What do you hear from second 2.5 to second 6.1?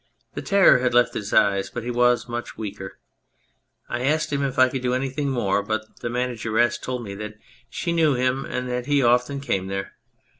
weaker. I asked him if I could do anything more, but the